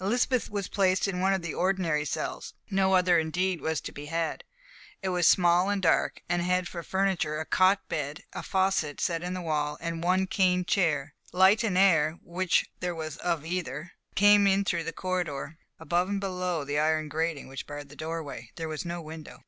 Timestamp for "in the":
9.24-9.42